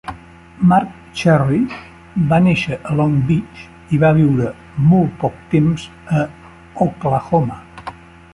[0.69, 1.59] Marc Cherry
[2.31, 3.61] va néixer a Long Beach
[3.97, 4.49] i va viure
[4.95, 5.87] molt poc temps
[6.23, 6.25] a
[6.89, 7.65] Oklahoma.